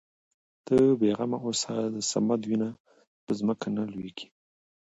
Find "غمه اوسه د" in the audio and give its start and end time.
1.17-1.97